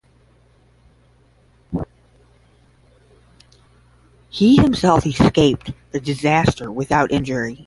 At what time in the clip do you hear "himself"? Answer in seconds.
4.55-5.05